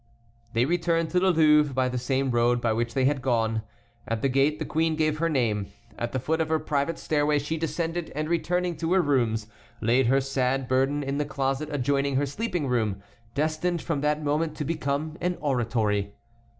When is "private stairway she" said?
6.57-7.55